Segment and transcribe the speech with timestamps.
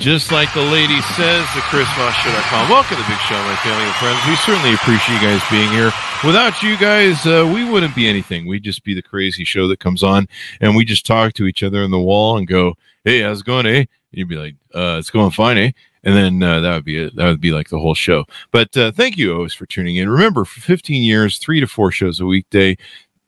[0.00, 2.70] Just like the lady says, the chrisvossshow.com.
[2.70, 4.20] Welcome to the big show, my family and friends.
[4.28, 5.90] We certainly appreciate you guys being here.
[6.24, 8.46] Without you guys, uh, we wouldn't be anything.
[8.46, 10.28] We'd just be the crazy show that comes on,
[10.60, 13.46] and we just talk to each other on the wall and go, "Hey, how's it
[13.46, 15.72] going, eh?" You'd be like, uh, "It's going fine, eh?"
[16.04, 17.16] And then uh, that would be it.
[17.16, 18.24] That would be like the whole show.
[18.52, 20.08] But uh, thank you always for tuning in.
[20.08, 22.78] Remember, for 15 years, three to four shows a weekday,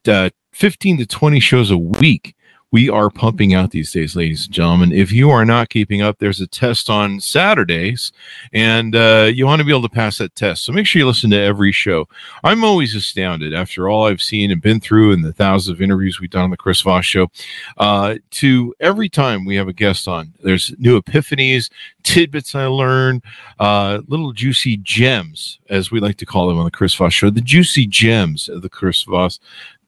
[0.06, 2.36] uh, 15 to 20 shows a week
[2.72, 4.92] we are pumping out these days, ladies and gentlemen.
[4.92, 8.12] If you are not keeping up, there's a test on Saturdays,
[8.52, 10.64] and uh, you want to be able to pass that test.
[10.64, 12.08] So make sure you listen to every show.
[12.44, 16.20] I'm always astounded after all I've seen and been through and the thousands of interviews
[16.20, 17.28] we've done on the Chris Voss Show.
[17.76, 21.70] Uh, to every time we have a guest on, there's new epiphanies,
[22.04, 23.24] tidbits I learned,
[23.58, 27.30] uh, little juicy gems, as we like to call them on the Chris Voss Show,
[27.30, 29.40] the juicy gems of the Chris Voss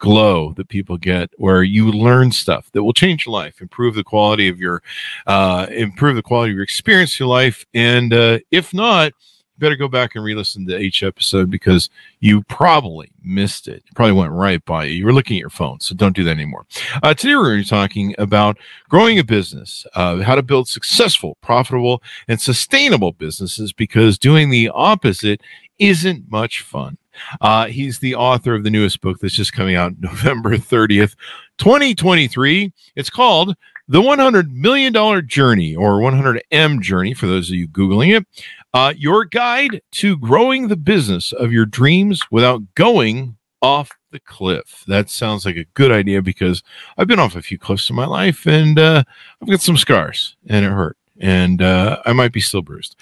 [0.02, 4.02] glow that people get where you learn stuff that will change your life improve the
[4.02, 4.82] quality of your
[5.28, 9.12] uh improve the quality of your experience your life and uh if not
[9.54, 13.84] you better go back and re-listen to each episode because you probably missed it.
[13.86, 14.94] It probably went right by you.
[14.94, 16.66] You were looking at your phone so don't do that anymore.
[17.00, 21.36] Uh, today we're to be talking about growing a business uh, how to build successful
[21.42, 25.40] profitable and sustainable businesses because doing the opposite
[25.78, 26.98] isn't much fun
[27.40, 31.14] uh, he's the author of the newest book that's just coming out November 30th,
[31.58, 32.72] 2023.
[32.96, 33.54] It's called
[33.88, 34.92] The $100 Million
[35.26, 38.26] Journey or 100M Journey for those of you Googling it.
[38.74, 44.84] Uh, your guide to growing the business of your dreams without going off the cliff.
[44.88, 46.62] That sounds like a good idea because
[46.96, 49.04] I've been off a few cliffs in my life and uh,
[49.40, 52.96] I've got some scars and it hurt and uh, I might be still bruised.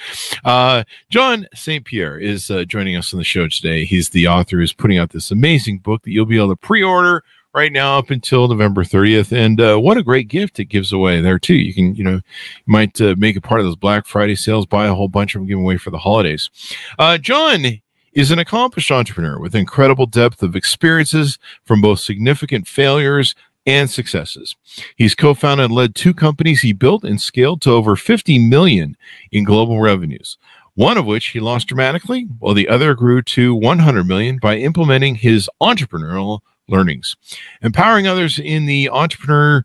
[0.45, 1.85] Uh, John St.
[1.85, 3.85] Pierre is uh, joining us on the show today.
[3.85, 6.83] He's the author who's putting out this amazing book that you'll be able to pre
[6.83, 9.33] order right now up until November 30th.
[9.37, 11.55] And uh, what a great gift it gives away there, too.
[11.55, 12.23] You can, you know, you
[12.67, 15.41] might uh, make a part of those Black Friday sales, buy a whole bunch of
[15.41, 16.51] them, give away for the holidays.
[16.99, 17.81] Uh, John
[18.13, 23.35] is an accomplished entrepreneur with incredible depth of experiences from both significant failures
[23.67, 24.57] and successes.
[24.97, 28.97] He's co-founded and led two companies he built and scaled to over 50 million
[29.31, 30.39] in global revenues.
[30.75, 35.17] One of which he lost dramatically, while the other grew to 100 million by implementing
[35.17, 37.17] his entrepreneurial learnings,
[37.61, 39.65] empowering others in the entrepreneur.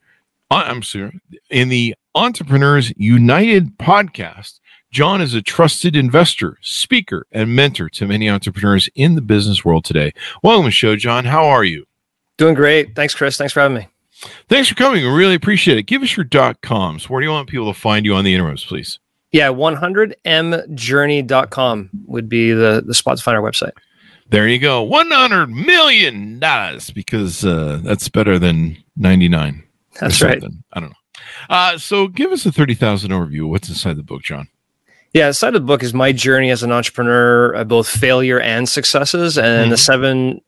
[0.51, 1.19] uh, I'm sorry,
[1.49, 4.59] in the Entrepreneurs United podcast.
[4.91, 9.83] John is a trusted investor, speaker, and mentor to many entrepreneurs in the business world
[9.83, 10.13] today.
[10.41, 11.25] Welcome to the show, John.
[11.25, 11.85] How are you?
[12.37, 12.95] Doing great.
[12.95, 13.37] Thanks, Chris.
[13.37, 13.87] Thanks for having me.
[14.49, 15.05] Thanks for coming.
[15.07, 15.83] Really appreciate it.
[15.83, 17.09] Give us your dot coms.
[17.09, 18.99] Where do you want people to find you on the interwebs, please?
[19.31, 23.73] Yeah, 100mjourney.com would be the, the spot to find our website.
[24.29, 24.81] There you go.
[24.81, 29.63] One hundred million dollars because uh, that's better than ninety nine.
[29.99, 30.43] That's right.
[30.73, 30.95] I don't know.
[31.47, 33.47] Uh, so give us a thirty thousand overview.
[33.47, 34.47] What's inside the book, John?
[35.13, 38.67] Yeah, inside of the book is my journey as an entrepreneur, uh, both failure and
[38.67, 40.41] successes, and the seven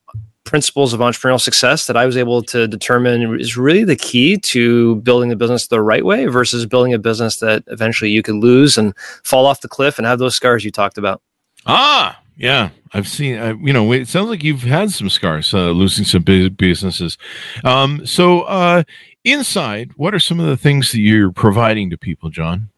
[0.47, 4.95] principles of entrepreneurial success that I was able to determine is really the key to
[4.97, 8.77] building the business the right way versus building a business that eventually you could lose
[8.77, 11.21] and fall off the cliff and have those scars you talked about.
[11.65, 13.35] Ah, yeah, I've seen.
[13.65, 17.17] You know, it sounds like you've had some scars, uh, losing some businesses.
[17.63, 18.83] Um, so, uh,
[19.23, 22.69] inside, what are some of the things that you're providing to people, John?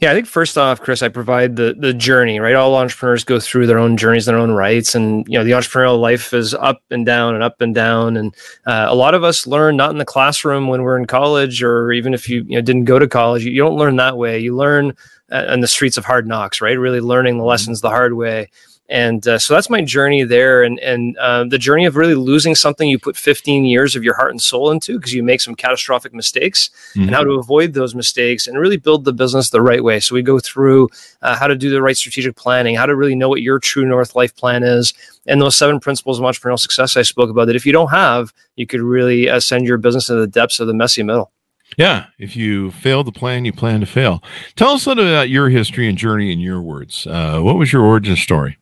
[0.00, 2.54] Yeah, I think first off, Chris, I provide the the journey, right?
[2.54, 6.00] All entrepreneurs go through their own journeys, their own rights, and you know the entrepreneurial
[6.00, 8.16] life is up and down and up and down.
[8.16, 8.34] And
[8.66, 11.92] uh, a lot of us learn not in the classroom when we're in college, or
[11.92, 14.38] even if you, you know, didn't go to college, you, you don't learn that way.
[14.38, 14.94] You learn
[15.30, 16.78] uh, in the streets of hard knocks, right?
[16.78, 18.48] Really learning the lessons the hard way.
[18.92, 22.54] And uh, so that's my journey there, and and uh, the journey of really losing
[22.54, 25.54] something you put 15 years of your heart and soul into because you make some
[25.54, 27.02] catastrophic mistakes, Mhm.
[27.06, 29.98] and how to avoid those mistakes and really build the business the right way.
[29.98, 30.90] So we go through
[31.22, 33.86] uh, how to do the right strategic planning, how to really know what your true
[33.86, 34.92] north life plan is,
[35.26, 37.46] and those seven principles of entrepreneurial success I spoke about.
[37.46, 40.60] That if you don't have, you could really uh, send your business to the depths
[40.60, 41.32] of the messy middle.
[41.78, 44.22] Yeah, if you fail to plan, you plan to fail.
[44.56, 47.06] Tell us a little about your history and journey in your words.
[47.06, 48.58] Uh, what was your origin story?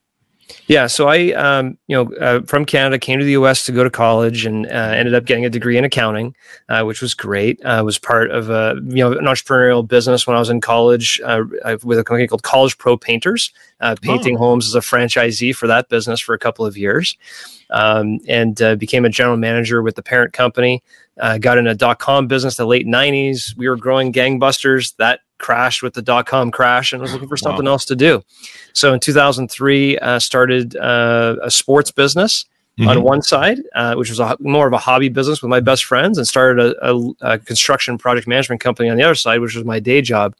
[0.67, 3.65] Yeah, so I, um, you know, uh, from Canada, came to the U.S.
[3.65, 6.35] to go to college, and uh, ended up getting a degree in accounting,
[6.69, 7.65] uh, which was great.
[7.65, 11.21] I was part of a, you know, an entrepreneurial business when I was in college
[11.25, 11.45] uh,
[11.83, 14.39] with a company called College Pro Painters, uh, painting oh.
[14.39, 17.17] homes as a franchisee for that business for a couple of years,
[17.71, 20.83] um, and uh, became a general manager with the parent company.
[21.41, 23.57] got in a dot com business in the late '90s.
[23.57, 24.95] We were growing gangbusters.
[24.97, 27.73] That crashed with the dot com crash and was looking for something wow.
[27.73, 28.23] else to do.
[28.73, 32.45] So in 2003, uh, started uh, a sports business
[32.79, 32.89] mm-hmm.
[32.89, 35.85] on one side, uh, which was a, more of a hobby business with my best
[35.85, 39.57] friends, and started a, a, a construction project management company on the other side, which
[39.57, 40.35] was my day job.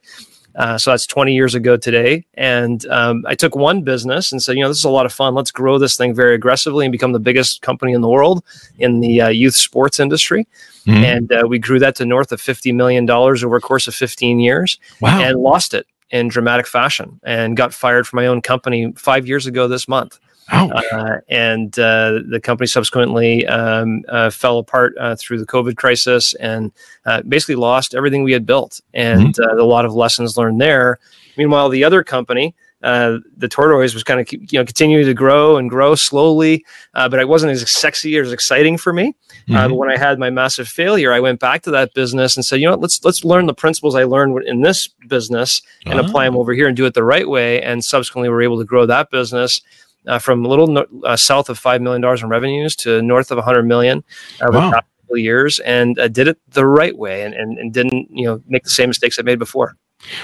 [0.55, 2.25] Uh, so that's 20 years ago today.
[2.35, 5.13] And um, I took one business and said, you know, this is a lot of
[5.13, 5.35] fun.
[5.35, 8.45] Let's grow this thing very aggressively and become the biggest company in the world
[8.79, 10.47] in the uh, youth sports industry.
[10.87, 11.05] Mm-hmm.
[11.05, 14.41] And uh, we grew that to north of $50 million over a course of 15
[14.41, 15.21] years wow.
[15.21, 19.47] and lost it in dramatic fashion and got fired from my own company five years
[19.47, 20.19] ago this month.
[20.51, 26.35] Uh, and uh, the company subsequently um, uh, fell apart uh, through the COVID crisis
[26.35, 26.73] and
[27.07, 28.81] uh, basically lost everything we had built.
[28.95, 29.59] And mm-hmm.
[29.59, 30.99] Uh, a lot of lessons learned there.
[31.37, 35.59] Meanwhile, the other company uh, the tortoise was kind of you know continuing to grow
[35.59, 36.65] and grow slowly,
[36.95, 39.15] uh, but it wasn't as sexy or as exciting for me.
[39.49, 39.55] Mm-hmm.
[39.55, 42.61] But when I had my massive failure, I went back to that business and said,
[42.61, 46.25] you know what, let's let's learn the principles I learned in this business and apply
[46.25, 47.61] them over here and do it the right way.
[47.61, 49.61] And subsequently, we're able to grow that business.
[50.07, 53.31] Uh, from a little no, uh, south of five million dollars in revenues to north
[53.31, 54.03] of a hundred million
[54.41, 54.71] over wow.
[54.71, 58.65] couple years, and did it the right way, and, and and didn't you know make
[58.65, 59.77] the same mistakes I made before.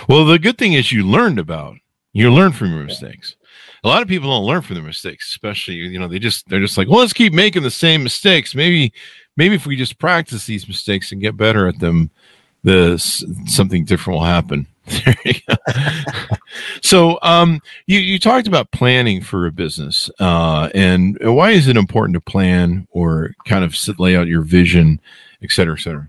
[0.08, 1.76] Well, the good thing is you learned about
[2.17, 3.37] you learn from your mistakes.
[3.84, 6.61] A lot of people don't learn from their mistakes, especially you know they just they're
[6.61, 8.55] just like, well, let's keep making the same mistakes.
[8.55, 8.94] Maybe
[9.37, 12.11] maybe if we just practice these mistakes and get better at them,
[12.64, 12.96] the
[13.46, 14.67] something different will happen.
[16.83, 21.77] So um, you you talked about planning for a business, uh, and why is it
[21.77, 25.00] important to plan or kind of sit, lay out your vision,
[25.43, 26.09] et cetera, et cetera?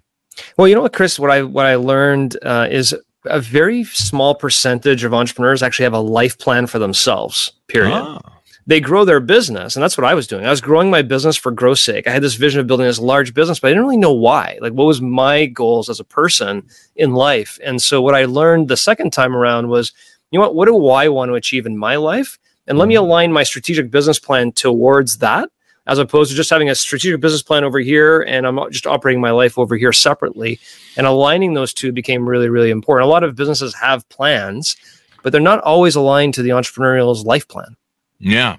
[0.58, 2.96] Well, you know what, Chris, what I what I learned uh, is
[3.26, 7.94] a very small percentage of entrepreneurs actually have a life plan for themselves, period.
[7.94, 8.37] Ah.
[8.68, 9.76] They grow their business.
[9.76, 10.46] And that's what I was doing.
[10.46, 12.06] I was growing my business for growth sake.
[12.06, 14.60] I had this vision of building this large business, but I didn't really know why.
[14.62, 17.58] Like, what was my goals as a person in life?
[17.64, 19.94] And so, what I learned the second time around was,
[20.32, 20.56] you know what?
[20.56, 22.38] What do I want to achieve in my life?
[22.68, 23.06] And let me mm-hmm.
[23.06, 25.50] align my strategic business plan towards that
[25.88, 29.22] as opposed to just having a strategic business plan over here and I'm just operating
[29.22, 30.60] my life over here separately.
[30.98, 33.08] And aligning those two became really, really important.
[33.08, 34.76] A lot of businesses have plans,
[35.24, 37.78] but they're not always aligned to the entrepreneurial's life plan.
[38.20, 38.58] Yeah.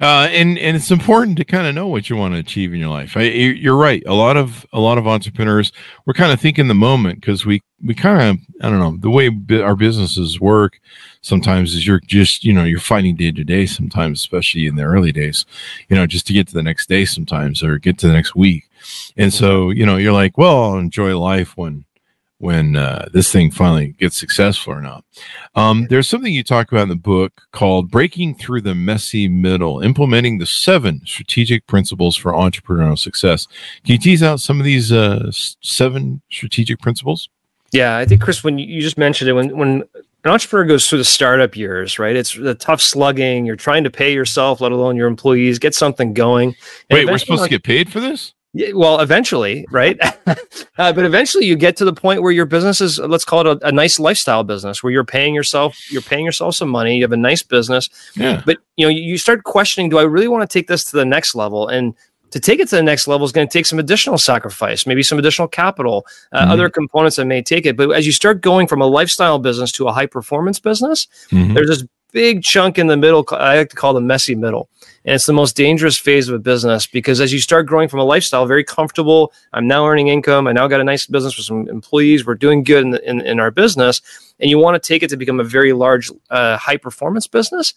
[0.00, 2.80] Uh, and and it's important to kind of know what you want to achieve in
[2.80, 3.16] your life.
[3.16, 4.02] I, you're right.
[4.06, 5.72] A lot of a lot of entrepreneurs
[6.06, 9.10] we're kind of thinking the moment because we we kind of I don't know the
[9.10, 9.30] way
[9.62, 10.80] our businesses work.
[11.20, 13.66] Sometimes is you're just you know you're fighting day to day.
[13.66, 15.44] Sometimes, especially in the early days,
[15.88, 17.04] you know, just to get to the next day.
[17.04, 18.64] Sometimes or get to the next week.
[19.16, 21.84] And so you know you're like, well, I'll enjoy life when
[22.38, 25.04] when uh, this thing finally gets successful or not.
[25.54, 29.80] Um, there's something you talk about in the book called Breaking Through the Messy Middle,
[29.80, 33.46] implementing the seven strategic principles for entrepreneurial success.
[33.84, 37.28] Can you tease out some of these uh, seven strategic principles?
[37.72, 39.82] Yeah, I think, Chris, when you just mentioned it, when, when
[40.24, 42.16] an entrepreneur goes through the startup years, right?
[42.16, 43.44] It's the tough slugging.
[43.44, 46.54] You're trying to pay yourself, let alone your employees, get something going.
[46.90, 48.32] Wait, we're supposed to get paid for this?
[48.58, 49.96] Yeah, well, eventually, right?
[50.26, 50.34] uh,
[50.92, 53.68] but eventually, you get to the point where your business is, let's call it a,
[53.68, 56.96] a, nice lifestyle business, where you're paying yourself, you're paying yourself some money.
[56.96, 58.42] You have a nice business, yeah.
[58.44, 61.04] But you know, you start questioning: Do I really want to take this to the
[61.04, 61.68] next level?
[61.68, 61.94] And
[62.32, 65.04] to take it to the next level is going to take some additional sacrifice, maybe
[65.04, 66.50] some additional capital, uh, mm-hmm.
[66.50, 67.76] other components that may take it.
[67.76, 71.54] But as you start going from a lifestyle business to a high performance business, mm-hmm.
[71.54, 73.24] there's this big chunk in the middle.
[73.30, 74.68] I like to call the messy middle.
[75.04, 78.00] And it's the most dangerous phase of a business because as you start growing from
[78.00, 80.46] a lifestyle, very comfortable, I'm now earning income.
[80.46, 82.26] I now got a nice business with some employees.
[82.26, 84.00] We're doing good in, in, in our business.
[84.40, 87.74] And you want to take it to become a very large, uh, high performance business.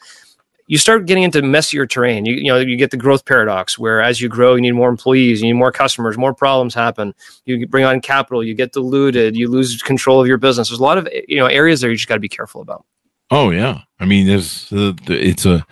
[0.67, 2.25] You start getting into messier terrain.
[2.25, 4.89] You, you know, you get the growth paradox where as you grow, you need more
[4.89, 7.13] employees, you need more customers, more problems happen.
[7.45, 10.69] You bring on capital, you get diluted, you lose control of your business.
[10.69, 12.85] There's a lot of you know areas there you just got to be careful about.
[13.33, 15.65] Oh yeah, I mean, there's uh, it's a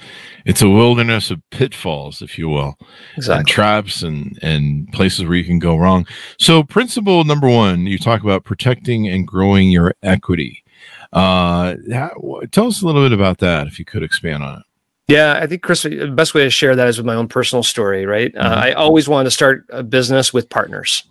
[0.45, 2.77] it's a wilderness of pitfalls, if you will,
[3.17, 3.39] exactly.
[3.39, 6.07] and traps and and places where you can go wrong.
[6.37, 10.63] So, principle number one, you talk about protecting and growing your equity.
[11.11, 14.65] Uh, how, tell us a little bit about that, if you could expand on it.
[15.09, 17.63] Yeah, I think Chris, the best way to share that is with my own personal
[17.63, 18.05] story.
[18.05, 18.53] Right, uh, mm-hmm.
[18.53, 21.03] uh, I always wanted to start a business with partners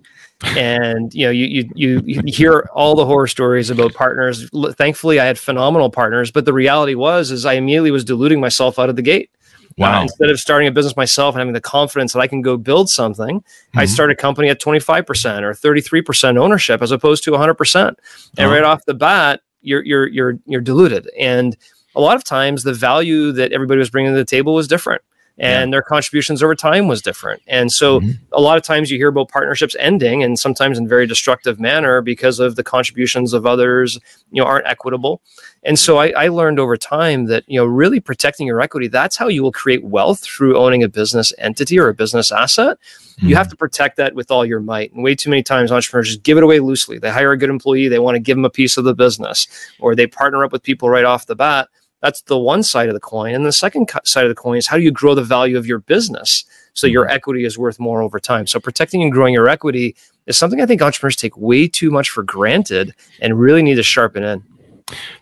[0.57, 5.25] and you know you, you you hear all the horror stories about partners thankfully i
[5.25, 8.97] had phenomenal partners but the reality was is i immediately was diluting myself out of
[8.97, 9.31] the gate
[9.77, 10.01] Wow.
[10.01, 12.57] Uh, instead of starting a business myself and having the confidence that I can go
[12.57, 13.45] build something,
[13.77, 13.89] I Mhm.
[13.89, 17.97] start a company at 25% or 33% ownership as opposed to 100%.
[18.37, 18.53] And Oh.
[18.53, 21.09] right off the bat, you're you're you're you're diluted.
[21.17, 21.57] And
[21.95, 25.01] a lot of times the value that everybody was bringing to the table was different
[25.39, 27.43] and their contributions over time was different.
[27.47, 28.19] And so Mhm.
[28.33, 32.01] a lot of times you hear about partnerships ending and sometimes in very destructive manner
[32.01, 33.99] because of the contributions of others,
[34.31, 35.21] you know, aren't equitable.
[35.63, 39.17] And so I, I learned over time that, you know, really protecting your equity, that's
[39.17, 42.79] how you will create wealth through owning a business entity or a business asset.
[43.21, 44.93] You have to protect that with all your might.
[44.93, 46.99] And way too many times entrepreneurs just give it away loosely.
[46.99, 49.49] They hire a good employee, they want to give them a piece of the business,
[49.81, 51.69] or they partner up with people right off the bat.
[52.01, 53.35] That's the one side of the coin.
[53.35, 55.59] And the second co- side of the coin is how do you grow the value
[55.59, 57.15] of your business so your mm-hmm.
[57.15, 58.47] equity is worth more over time?
[58.47, 62.11] So protecting and growing your equity is something I think entrepreneurs take way too much
[62.11, 64.45] for granted and really need to sharpen in.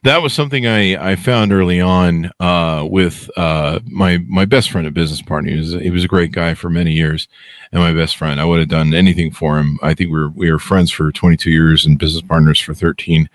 [0.02, 4.86] That was something I, I found early on uh, with uh, my my best friend,
[4.86, 5.50] a business partner.
[5.50, 7.28] He was he was a great guy for many years,
[7.72, 8.40] and my best friend.
[8.40, 9.78] I would have done anything for him.
[9.82, 13.28] I think we were we were friends for 22 years and business partners for 13,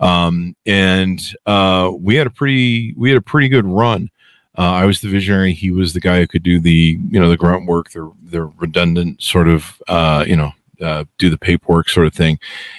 [0.00, 4.10] um, and uh, we had a pretty we had a pretty good run.
[4.56, 5.52] Uh, I was the visionary.
[5.52, 8.42] He was the guy who could do the you know the grunt work, the the
[8.42, 12.38] redundant sort of uh, you know uh, do the paperwork sort of thing,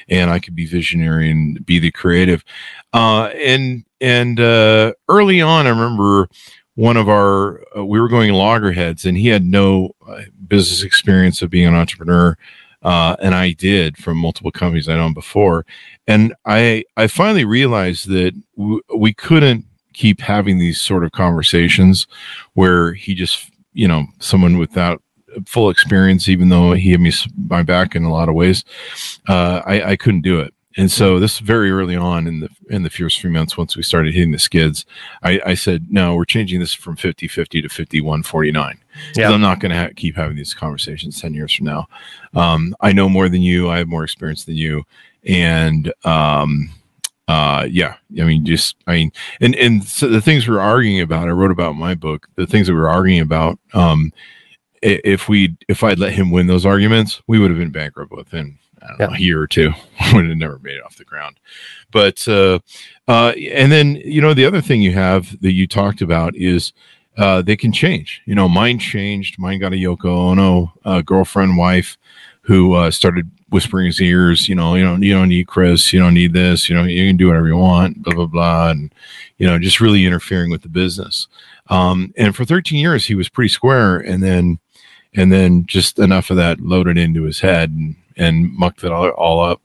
[0.09, 2.43] and I could be visionary and be the creative.
[2.93, 6.29] Uh, and and uh, early on, I remember
[6.75, 11.41] one of our uh, we were going loggerheads, and he had no uh, business experience
[11.41, 12.37] of being an entrepreneur.
[12.83, 15.65] Uh, and I did from multiple companies I'd owned before,
[16.07, 22.05] and I I finally realized that w- we couldn't keep having these sort of conversations
[22.53, 25.01] where he just you know someone without
[25.45, 27.11] full experience, even though he had me
[27.47, 28.63] my back in a lot of ways,
[29.27, 30.53] uh, I, I couldn't do it.
[30.77, 33.83] And so this very early on in the in the first few months, once we
[33.83, 34.85] started hitting the skids,
[35.23, 38.77] I, I said, no, we're changing this from 50 50 to 51 49.
[39.15, 39.29] Yeah.
[39.29, 41.87] I'm not going to ha- keep having these conversations 10 years from now.
[42.33, 43.69] Um, I know more than you.
[43.69, 44.83] I have more experience than you.
[45.25, 46.69] And um,
[47.27, 49.11] uh, yeah, I mean, just, I mean,
[49.41, 52.45] and, and so the things we're arguing about, I wrote about in my book, the
[52.45, 54.11] things that we are arguing about, um,
[54.85, 58.57] if we if I'd let him win those arguments, we would have been bankrupt within
[58.87, 59.71] don't know, a year or two.
[60.13, 61.39] would have never made it off the ground.
[61.91, 62.59] But uh,
[63.07, 66.73] uh, and then you know the other thing you have that you talked about is
[67.17, 68.21] uh, they can change.
[68.25, 69.39] You know, mine changed.
[69.39, 71.97] Mine got a Yoko Ono uh, girlfriend, wife,
[72.41, 74.49] who uh, started whispering his ears.
[74.49, 75.93] You know, you don't you don't need Chris.
[75.93, 76.69] You don't need this.
[76.69, 78.03] You know, you can do whatever you want.
[78.03, 78.93] Blah blah blah, and
[79.37, 81.27] you know, just really interfering with the business.
[81.67, 84.59] Um, and for 13 years, he was pretty square, and then
[85.15, 89.09] and then just enough of that loaded into his head and, and mucked it all,
[89.09, 89.61] all up.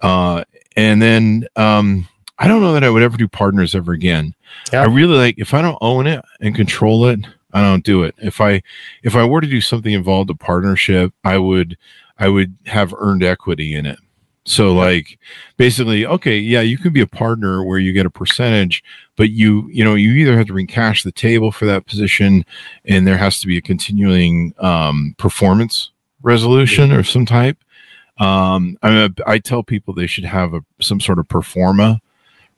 [0.00, 0.44] Uh,
[0.76, 4.34] and then um, I don't know that I would ever do partners ever again.
[4.72, 4.82] Yeah.
[4.82, 7.20] I really like if I don't own it and control it,
[7.52, 8.14] I don't do it.
[8.18, 8.62] If I
[9.02, 11.76] if I were to do something involved a partnership, I would
[12.18, 13.98] I would have earned equity in it.
[14.44, 15.18] So like
[15.56, 18.82] basically, okay, yeah, you can be a partner where you get a percentage,
[19.16, 21.86] but you you know you either have to bring cash to the table for that
[21.86, 22.44] position,
[22.84, 27.58] and there has to be a continuing um, performance resolution or some type.
[28.18, 32.00] Um, I mean, I tell people they should have a some sort of performa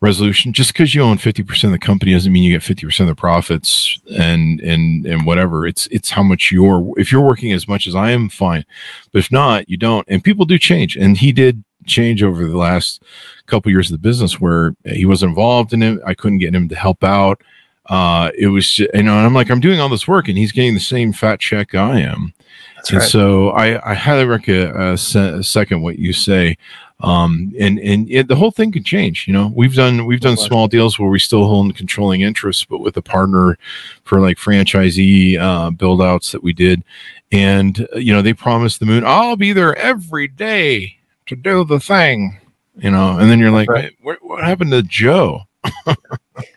[0.05, 0.53] resolution.
[0.53, 3.09] Just because you own fifty percent of the company doesn't mean you get fifty percent
[3.09, 5.67] of the profits and and and whatever.
[5.67, 6.93] It's it's how much you're.
[6.97, 8.65] If you're working as much as I am, fine.
[9.13, 10.07] But if not, you don't.
[10.09, 13.03] And people do change, and he did change over the last
[13.47, 16.01] couple years of the business where he was involved in it.
[16.07, 17.43] I couldn't get him to help out.
[17.87, 20.39] Uh, it was just, you know, and I'm like, I'm doing all this work, and
[20.39, 22.33] he's getting the same fat check I am.
[22.77, 23.09] That's and right.
[23.09, 26.57] so I, I highly recommend uh, se- second what you say.
[27.05, 29.27] Um, and and it, the whole thing could change.
[29.27, 32.79] You know, we've done we've done small deals where we still hold controlling interests, but
[32.79, 33.59] with a partner
[34.05, 36.83] for like franchisee uh, build outs that we did,
[37.31, 39.05] and uh, you know they promised the moon.
[39.07, 40.97] I'll be there every day
[41.27, 42.39] to do the thing.
[42.77, 43.93] You know, and then you're like, Right.
[44.03, 45.43] What, what happened to Joe?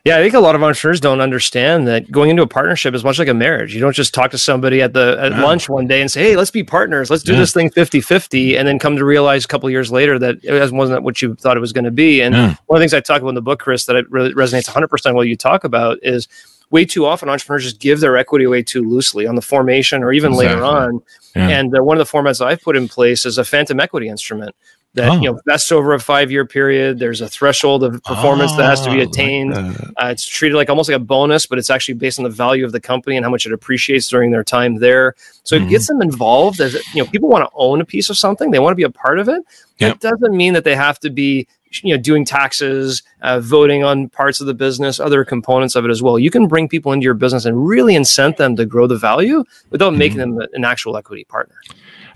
[0.03, 3.03] Yeah, I think a lot of entrepreneurs don't understand that going into a partnership is
[3.03, 3.75] much like a marriage.
[3.75, 6.35] You don't just talk to somebody at the at lunch one day and say, "Hey,
[6.35, 7.09] let's be partners.
[7.11, 7.39] Let's do Yeah.
[7.39, 10.71] this thing 50-50," and then come to realize a couple of years later that it
[10.71, 12.21] wasn't what you thought it was going to be.
[12.21, 12.55] And Yeah.
[12.65, 14.67] one of the things I talk about in the book, Chris, that it really resonates
[14.67, 16.27] 100% what you talk about is
[16.71, 20.11] way too often entrepreneurs just give their equity away too loosely on the formation or
[20.11, 21.01] even later on.
[21.35, 21.49] Yeah.
[21.49, 24.55] And uh, one of the formats I've put in place is a phantom equity instrument
[24.97, 25.15] that Oh.
[25.15, 26.99] you know vests over a five year period.
[26.99, 29.53] There's a threshold of performance that has to be like attained.
[29.53, 32.65] Uh, it's treated like almost like a bonus, but it's actually based on the value
[32.65, 35.15] of the company and how much it appreciates during their time there.
[35.43, 35.65] So Mhm.
[35.65, 36.59] it gets them involved.
[36.59, 38.83] As you know, people want to own a piece of something; they want to be
[38.83, 39.43] a part of it.
[39.79, 39.99] Yep.
[39.99, 41.47] That doesn't mean that they have to be
[41.83, 45.91] you know doing taxes uh, voting on parts of the business other components of it
[45.91, 48.87] as well you can bring people into your business and really incent them to grow
[48.87, 49.99] the value without mm-hmm.
[49.99, 51.55] making them an actual equity partner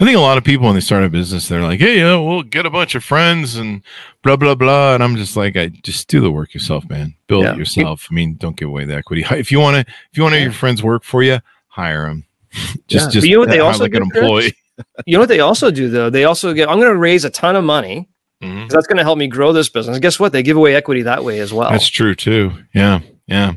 [0.01, 2.03] I think a lot of people when they start a business, they're like, "Hey, you
[2.03, 3.83] know, we'll get a bunch of friends and
[4.23, 7.13] blah blah blah," and I'm just like, "I just do the work yourself, man.
[7.27, 7.51] Build yeah.
[7.51, 8.07] it yourself.
[8.09, 9.23] I mean, don't give away the equity.
[9.31, 10.45] If you want to, if you want to yeah.
[10.45, 12.25] your friends work for you, hire them.
[12.87, 13.09] just, yeah.
[13.11, 14.55] just you know what they also like an employee.
[15.05, 16.09] you know what they also do though?
[16.09, 16.67] They also get.
[16.67, 18.09] I'm going to raise a ton of money.
[18.41, 18.69] Mm-hmm.
[18.69, 19.99] That's going to help me grow this business.
[19.99, 20.31] Guess what?
[20.31, 21.69] They give away equity that way as well.
[21.69, 22.53] That's true too.
[22.73, 23.01] Yeah.
[23.31, 23.53] Yeah.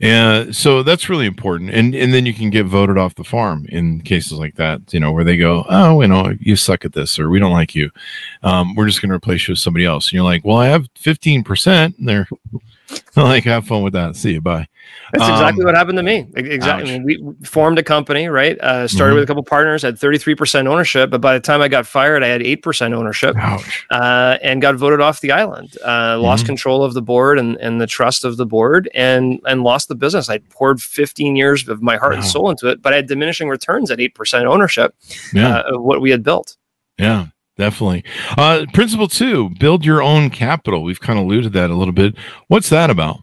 [0.00, 1.70] And so that's really important.
[1.70, 4.98] And and then you can get voted off the farm in cases like that, you
[4.98, 7.76] know, where they go, Oh, you know, you suck at this or we don't like
[7.76, 7.88] you.
[8.42, 10.08] Um, we're just gonna replace you with somebody else.
[10.08, 12.28] And you're like, Well, I have fifteen percent and they're
[13.16, 14.16] like, have fun with that.
[14.16, 14.40] See you.
[14.40, 14.66] Bye.
[15.12, 16.26] That's um, exactly what happened to me.
[16.34, 16.94] Exactly.
[16.94, 18.58] I mean, we formed a company, right?
[18.58, 19.16] Uh, started mm-hmm.
[19.16, 22.28] with a couple partners, had 33% ownership, but by the time I got fired, I
[22.28, 23.36] had 8% ownership
[23.90, 25.76] uh, and got voted off the island.
[25.84, 26.22] Uh, mm-hmm.
[26.22, 29.88] Lost control of the board and, and the trust of the board and, and lost
[29.88, 30.30] the business.
[30.30, 32.20] I poured 15 years of my heart wow.
[32.20, 34.94] and soul into it, but I had diminishing returns at 8% ownership
[35.34, 35.58] yeah.
[35.58, 36.56] Uh, of what we had built.
[36.98, 37.26] Yeah.
[37.58, 38.04] Definitely.
[38.38, 40.82] Uh, principle two, build your own capital.
[40.82, 42.14] We've kind of alluded that a little bit.
[42.48, 43.22] What's that about?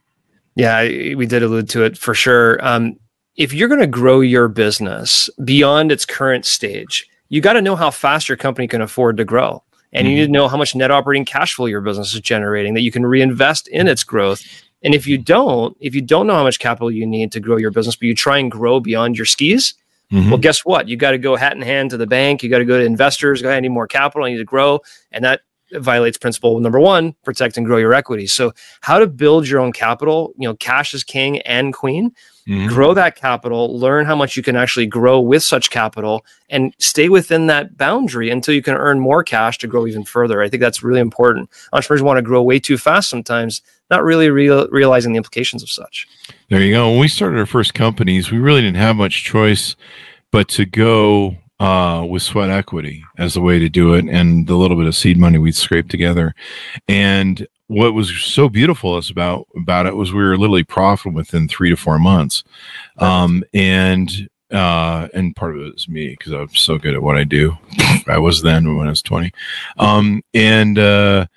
[0.55, 0.83] Yeah,
[1.15, 2.63] we did allude to it for sure.
[2.65, 2.97] Um,
[3.35, 7.75] if you're going to grow your business beyond its current stage, you got to know
[7.75, 9.63] how fast your company can afford to grow.
[9.93, 10.11] And mm-hmm.
[10.11, 12.81] you need to know how much net operating cash flow your business is generating that
[12.81, 14.43] you can reinvest in its growth.
[14.83, 17.57] And if you don't, if you don't know how much capital you need to grow
[17.57, 19.73] your business, but you try and grow beyond your skis,
[20.11, 20.29] Mm-hmm.
[20.29, 20.87] Well, guess what?
[20.87, 22.41] You got to go hat in hand to the bank.
[22.41, 23.43] You got to go to investors.
[23.43, 24.25] I need more capital.
[24.25, 25.41] I need to grow, and that
[25.73, 28.25] violates principle number one: protect and grow your equity.
[28.25, 30.33] So, how to build your own capital?
[30.37, 32.11] You know, cash is king and queen.
[32.47, 32.69] Mm-hmm.
[32.69, 33.77] Grow that capital.
[33.77, 38.31] Learn how much you can actually grow with such capital, and stay within that boundary
[38.31, 40.41] until you can earn more cash to grow even further.
[40.41, 41.51] I think that's really important.
[41.71, 43.61] Entrepreneurs want to grow way too fast sometimes,
[43.91, 46.07] not really real, realizing the implications of such.
[46.49, 46.89] There you go.
[46.89, 49.75] When we started our first companies, we really didn't have much choice
[50.31, 54.55] but to go uh, with sweat equity as the way to do it and the
[54.55, 56.33] little bit of seed money we'd scraped together.
[56.87, 61.47] And what was so beautiful us about about it was we were literally profitable within
[61.47, 62.43] three to four months.
[62.97, 67.15] Um, and uh, and part of it is me because I'm so good at what
[67.15, 67.59] I do.
[68.07, 69.31] I was then when I was 20.
[69.77, 71.27] Um, and uh,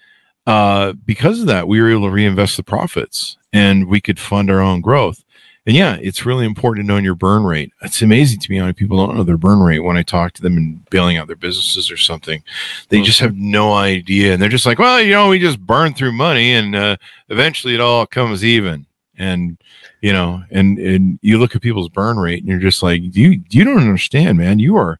[0.47, 4.51] uh, because of that, we were able to reinvest the profits and we could fund
[4.51, 5.23] our own growth.
[5.65, 7.73] And yeah, it's really important to know your burn rate.
[7.83, 10.33] It's amazing to me how many people don't know their burn rate when I talk
[10.33, 12.43] to them and bailing out their businesses or something.
[12.89, 13.05] They mm-hmm.
[13.05, 14.33] just have no idea.
[14.33, 16.97] And they're just like, well, you know, we just burn through money and uh,
[17.29, 18.87] eventually it all comes even.
[19.17, 19.57] And,
[20.01, 23.45] you know, and, and you look at people's burn rate and you're just like, you,
[23.51, 24.59] you don't understand, man.
[24.59, 24.99] You are,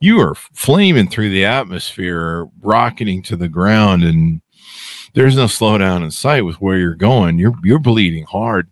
[0.00, 4.40] you are flaming through the atmosphere, rocketing to the ground and,
[5.14, 7.38] there's no slowdown in sight with where you're going.
[7.38, 8.68] You're you're bleeding hard.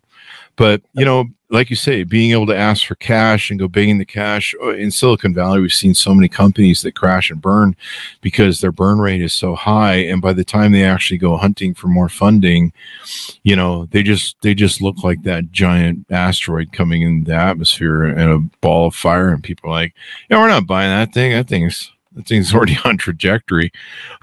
[0.59, 3.97] But you know, like you say, being able to ask for cash and go begging
[3.97, 7.77] the cash uh, in Silicon Valley, we've seen so many companies that crash and burn
[8.19, 11.73] because their burn rate is so high, and by the time they actually go hunting
[11.73, 12.73] for more funding,
[13.43, 18.03] you know, they just they just look like that giant asteroid coming in the atmosphere
[18.03, 19.93] and a ball of fire, and people are like,
[20.29, 21.31] yeah, we're not buying that thing.
[21.31, 23.71] That thing's that thing's already on trajectory.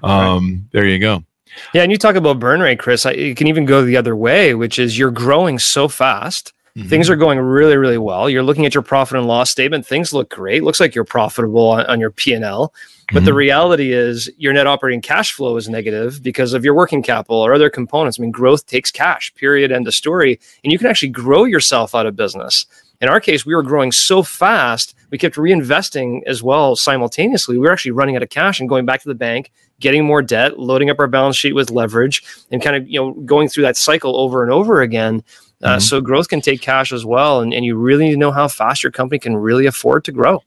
[0.02, 0.68] Um.
[0.72, 1.24] There you go.
[1.72, 3.06] Yeah, and you talk about burn rate, Chris.
[3.06, 6.52] I, it can even go the other way, which is you're growing so fast.
[6.76, 6.88] Mm-hmm.
[6.88, 8.28] Things are going really, really well.
[8.28, 9.86] You're looking at your profit and loss statement.
[9.86, 10.62] Things look great.
[10.62, 12.74] Looks like you're profitable on, on your P and L.
[13.08, 13.24] But mm-hmm.
[13.26, 17.38] the reality is your net operating cash flow is negative because of your working capital
[17.38, 18.18] or other components.
[18.18, 19.32] I mean, growth takes cash.
[19.36, 19.72] Period.
[19.72, 20.38] End of story.
[20.64, 22.66] And you can actually grow yourself out of business.
[23.00, 27.58] In our case, we were growing so fast, we kept reinvesting as well simultaneously.
[27.58, 30.22] We were actually running out of cash and going back to the bank, getting more
[30.22, 33.64] debt, loading up our balance sheet with leverage, and kind of you know going through
[33.64, 35.22] that cycle over and over again.
[35.62, 35.80] Uh, mm-hmm.
[35.80, 38.48] So growth can take cash as well, and, and you really need to know how
[38.48, 40.42] fast your company can really afford to grow.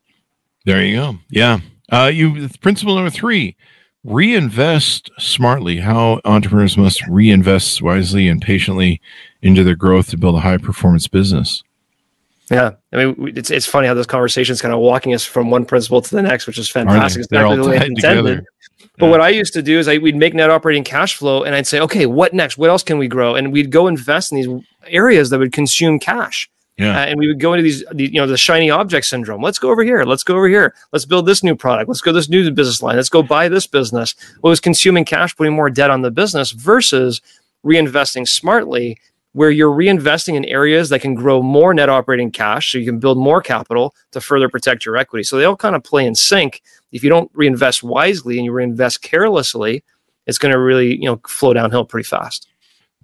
[0.65, 1.17] There you go.
[1.29, 1.59] Yeah.
[1.91, 3.55] Uh, you principle number three:
[4.03, 5.77] reinvest smartly.
[5.77, 9.01] How entrepreneurs must reinvest wisely and patiently
[9.41, 11.63] into their growth to build a high performance business.
[12.51, 15.65] Yeah, I mean, it's it's funny how those conversations kind of walking us from one
[15.65, 17.23] principle to the next, which is fantastic.
[17.25, 18.45] Exactly the way intended.
[18.97, 19.11] But yeah.
[19.11, 21.67] what I used to do is I we'd make net operating cash flow, and I'd
[21.67, 22.57] say, okay, what next?
[22.57, 23.35] What else can we grow?
[23.35, 26.49] And we'd go invest in these areas that would consume cash.
[26.77, 26.97] Yeah.
[26.97, 29.41] Uh, and we would go into these, you know, the shiny object syndrome.
[29.41, 30.03] Let's go over here.
[30.05, 30.73] Let's go over here.
[30.93, 31.89] Let's build this new product.
[31.89, 32.95] Let's go this new business line.
[32.95, 34.15] Let's go buy this business.
[34.39, 37.21] What was consuming cash, putting more debt on the business versus
[37.65, 38.97] reinvesting smartly
[39.33, 42.99] where you're reinvesting in areas that can grow more net operating cash so you can
[42.99, 45.23] build more capital to further protect your equity.
[45.23, 46.61] So they all kind of play in sync.
[46.91, 49.83] If you don't reinvest wisely and you reinvest carelessly,
[50.25, 52.47] it's going to really you know flow downhill pretty fast.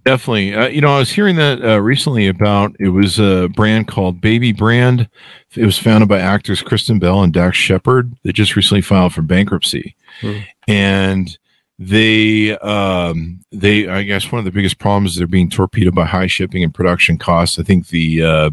[0.05, 0.53] Definitely.
[0.53, 4.21] Uh, you know, I was hearing that uh, recently about it was a brand called
[4.21, 5.09] Baby Brand.
[5.55, 8.15] It was founded by actors Kristen Bell and Dax Shepard.
[8.23, 9.95] They just recently filed for bankruptcy.
[10.21, 10.37] Hmm.
[10.67, 11.37] And
[11.77, 16.05] they um they i guess one of the biggest problems is they're being torpedoed by
[16.05, 17.59] high shipping and production costs.
[17.59, 18.49] I think the uh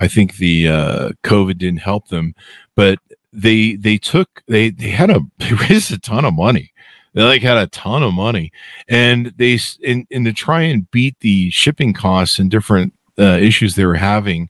[0.00, 2.34] i think the uh covid didn't help them
[2.74, 2.98] but
[3.32, 6.72] they they took they they had a they raised a ton of money.
[7.14, 8.52] They like had a ton of money.
[8.88, 13.74] And they in, in to try and beat the shipping costs and different uh, issues
[13.74, 14.48] they were having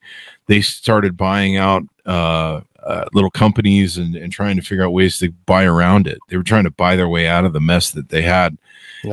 [0.51, 5.17] they started buying out uh, uh, little companies and, and trying to figure out ways
[5.19, 7.91] to buy around it they were trying to buy their way out of the mess
[7.91, 8.57] that they had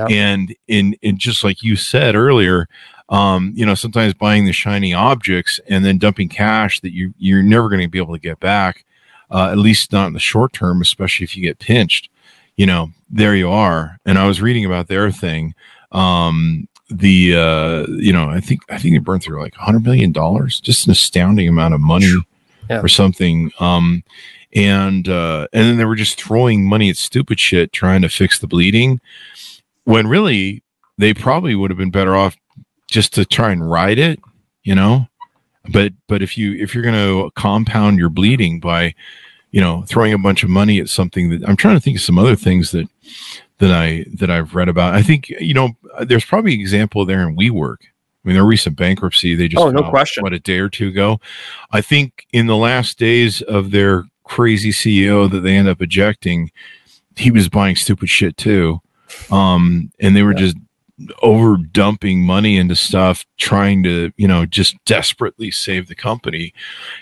[0.09, 2.68] and in in just like you said earlier
[3.11, 7.42] um, you know sometimes buying the shiny objects and then dumping cash that you you're
[7.42, 8.85] never going to be able to get back
[9.31, 12.11] uh, at least not in the short term especially if you get pinched
[12.59, 13.98] you know, there you are.
[14.05, 15.55] And I was reading about their thing.
[15.92, 19.85] Um, the uh, you know, I think I think they burned through like a hundred
[19.85, 22.12] million dollars, just an astounding amount of money
[22.68, 22.81] yeah.
[22.81, 23.53] or something.
[23.61, 24.03] Um,
[24.55, 28.38] and uh, and then they were just throwing money at stupid shit trying to fix
[28.38, 29.01] the bleeding,
[29.85, 30.62] when really
[30.96, 32.37] they probably would have been better off
[32.90, 34.18] just to try and ride it,
[34.62, 35.07] you know.
[35.70, 38.94] But but if you if you're going to compound your bleeding by
[39.51, 42.03] you know, throwing a bunch of money at something that I'm trying to think of
[42.03, 42.88] some other things that
[43.59, 44.94] that I that I've read about.
[44.94, 47.79] I think you know, there's probably an example there in WeWork.
[47.83, 50.88] I mean, their recent bankruptcy, they just oh no question, what a day or two
[50.88, 51.21] ago.
[51.71, 56.51] I think in the last days of their crazy CEO that they end up ejecting,
[57.16, 58.81] he was buying stupid shit too,
[59.31, 60.38] um, and they were yeah.
[60.38, 60.57] just
[61.23, 66.53] over dumping money into stuff trying to you know just desperately save the company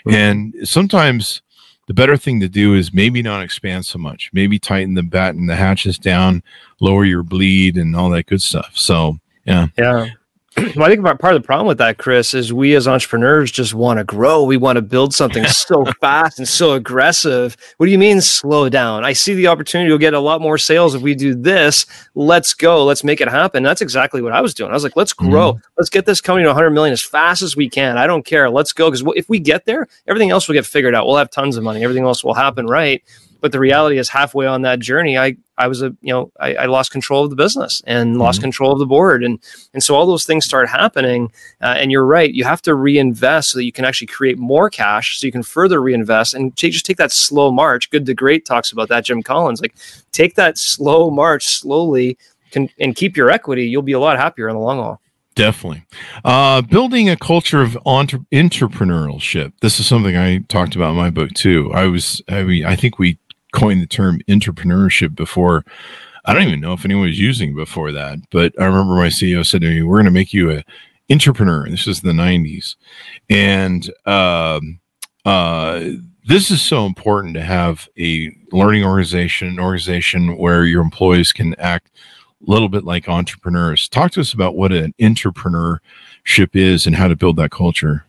[0.05, 0.13] mm-hmm.
[0.13, 1.41] and sometimes
[1.87, 4.29] the better thing to do is maybe not expand so much.
[4.33, 6.43] Maybe tighten the batten the hatches down,
[6.79, 8.71] lower your bleed, and all that good stuff.
[8.77, 10.09] So yeah, yeah.
[10.75, 13.73] Well, I think part of the problem with that, Chris, is we as entrepreneurs just
[13.73, 14.43] want to grow.
[14.43, 17.57] We want to build something so fast and so aggressive.
[17.77, 19.03] What do you mean slow down?
[19.03, 21.85] I see the opportunity to get a lot more sales if we do this.
[22.15, 22.83] Let's go.
[22.85, 23.63] Let's make it happen.
[23.63, 24.69] That's exactly what I was doing.
[24.71, 25.53] I was like, let's grow.
[25.53, 25.67] Mm-hmm.
[25.77, 27.97] Let's get this company to 100 million as fast as we can.
[27.97, 28.49] I don't care.
[28.49, 28.91] Let's go.
[28.91, 31.07] Because if we get there, everything else will get figured out.
[31.07, 31.83] We'll have tons of money.
[31.83, 33.03] Everything else will happen right.
[33.39, 36.55] But the reality is, halfway on that journey, I I was a you know I,
[36.55, 38.21] I lost control of the business and mm-hmm.
[38.21, 39.39] lost control of the board, and
[39.73, 41.31] and so all those things start happening.
[41.61, 44.69] Uh, and you're right, you have to reinvest so that you can actually create more
[44.69, 47.89] cash, so you can further reinvest and take, just take that slow march.
[47.89, 49.05] Good to Great talks about that.
[49.05, 49.75] Jim Collins, like
[50.11, 52.17] take that slow march slowly,
[52.51, 53.67] can, and keep your equity.
[53.67, 55.01] You'll be a lot happier in the long haul.
[55.37, 55.83] Definitely.
[56.25, 59.53] Uh, building a culture of entre- intrapreneurship.
[59.61, 61.71] This is something I talked about in my book too.
[61.75, 63.19] I was, I mean, I think we
[63.57, 65.65] coined the term intrapreneurship before.
[66.25, 69.45] I don't even know if anyone was using before that, but I remember my CEO
[69.45, 70.63] said to me, "We're going to make you a
[71.09, 72.75] intrapreneur." This is the '90s,
[73.29, 74.79] and um,
[75.25, 75.83] uh,
[76.25, 81.55] this is so important to have a learning organization, an organization where your employees can
[81.55, 81.89] act
[82.45, 83.89] a little bit like entrepreneurs.
[83.89, 88.05] Talk to us about what an intrapreneurship is and how to build that culture.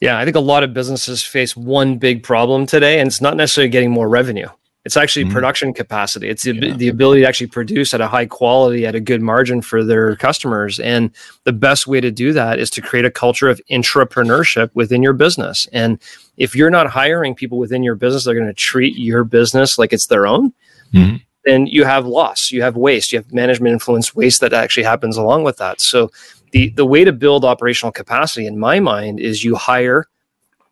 [0.00, 3.36] Yeah, I think a lot of businesses face one big problem today, and it's not
[3.36, 4.48] necessarily getting more revenue.
[4.84, 5.34] It's actually mm-hmm.
[5.34, 6.28] production capacity.
[6.28, 6.74] It's the, yeah.
[6.74, 10.16] the ability to actually produce at a high quality at a good margin for their
[10.16, 10.80] customers.
[10.80, 11.10] And
[11.44, 15.12] the best way to do that is to create a culture of intrapreneurship within your
[15.12, 15.68] business.
[15.72, 16.00] And
[16.36, 19.92] if you're not hiring people within your business, they're going to treat your business like
[19.92, 20.52] it's their own.
[20.92, 21.16] Mm-hmm.
[21.44, 25.16] Then you have loss, you have waste, you have management influence waste that actually happens
[25.16, 25.80] along with that.
[25.80, 26.10] So
[26.52, 30.06] the the way to build operational capacity, in my mind, is you hire,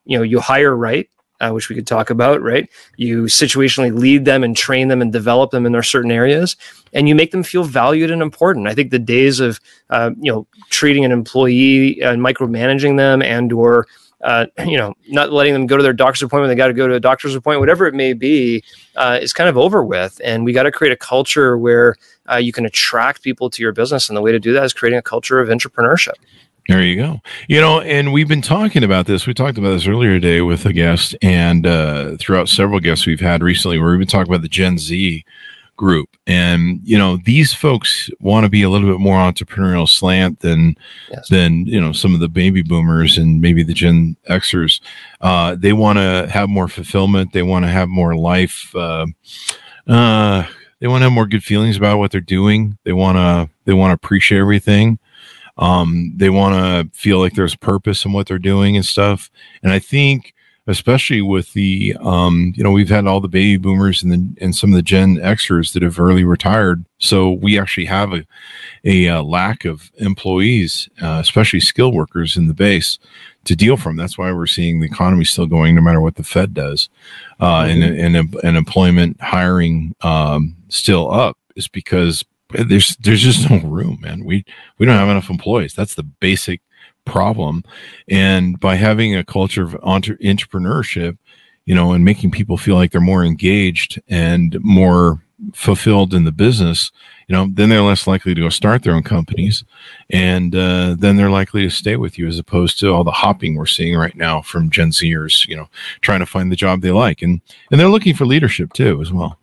[0.04, 1.08] you know, you hire right,
[1.40, 2.68] uh, which we could talk about, right?
[2.96, 6.56] You situationally lead them and train them and develop them in their certain areas,
[6.92, 8.68] and you make them feel valued and important.
[8.68, 13.52] I think the days of uh, you know treating an employee and micromanaging them and
[13.52, 13.86] or
[14.22, 16.88] uh, you know, not letting them go to their doctor's appointment, they got to go
[16.88, 18.62] to a doctor's appointment, whatever it may be,
[18.96, 20.20] uh, is kind of over with.
[20.24, 21.96] And we got to create a culture where
[22.30, 24.08] uh, you can attract people to your business.
[24.08, 26.14] And the way to do that is creating a culture of intrapreneurship.
[26.70, 27.20] There you go.
[27.48, 29.26] You know, and we've been talking about this.
[29.26, 33.18] We talked about this earlier today with a guest, and uh, throughout several guests we've
[33.18, 35.24] had recently, where we've been talking about the Gen Z
[35.76, 36.16] group.
[36.28, 40.76] And you know, these folks want to be a little bit more entrepreneurial slant than
[41.10, 41.28] yes.
[41.28, 44.80] than you know some of the baby boomers and maybe the Gen Xers.
[45.20, 47.32] Uh, they want to have more fulfillment.
[47.32, 48.72] They want to have more life.
[48.76, 49.06] Uh,
[49.88, 50.44] uh,
[50.78, 52.78] they want to have more good feelings about what they're doing.
[52.84, 55.00] They want to they want to appreciate everything.
[55.60, 59.30] Um, they want to feel like there's purpose in what they're doing and stuff.
[59.62, 60.34] And I think,
[60.66, 64.54] especially with the, um, you know, we've had all the baby boomers and the, and
[64.54, 66.84] some of the Gen Xers that have early retired.
[66.98, 68.24] So we actually have a,
[68.84, 72.98] a, uh, lack of employees, uh, especially skilled workers in the base
[73.44, 73.96] to deal from.
[73.96, 76.88] That's why we're seeing the economy still going, no matter what the Fed does,
[77.40, 77.82] uh, mm-hmm.
[77.82, 83.98] and, and, and employment hiring um, still up is because there's there's just no room,
[84.00, 84.24] man.
[84.24, 84.44] We
[84.78, 85.74] we don't have enough employees.
[85.74, 86.60] That's the basic
[87.04, 87.64] problem.
[88.08, 91.18] And by having a culture of entre- intrapreneurship,
[91.66, 95.22] you know, and making people feel like they're more engaged and more
[95.54, 96.92] fulfilled in the business,
[97.26, 99.64] you know, then they're less likely to go start their own companies,
[100.10, 103.54] and uh, then they're likely to stay with you as opposed to all the hopping
[103.54, 105.68] we're seeing right now from Gen Zers, you know,
[106.00, 109.12] trying to find the job they like, and and they're looking for leadership too as
[109.12, 109.39] well.